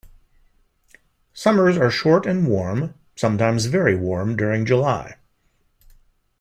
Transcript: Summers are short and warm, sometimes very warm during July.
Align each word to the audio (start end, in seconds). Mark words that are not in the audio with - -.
Summers 1.31 1.77
are 1.77 1.91
short 1.91 2.25
and 2.25 2.47
warm, 2.47 2.95
sometimes 3.15 3.65
very 3.67 3.95
warm 3.95 4.35
during 4.35 4.65
July. 4.65 5.17